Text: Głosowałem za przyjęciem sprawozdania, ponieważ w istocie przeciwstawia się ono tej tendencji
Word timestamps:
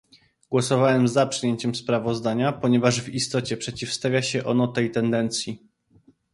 Głosowałem 0.51 1.07
za 1.07 1.25
przyjęciem 1.25 1.75
sprawozdania, 1.75 2.51
ponieważ 2.51 3.01
w 3.01 3.09
istocie 3.09 3.57
przeciwstawia 3.57 4.21
się 4.21 4.43
ono 4.45 4.67
tej 4.67 4.91
tendencji 4.91 5.67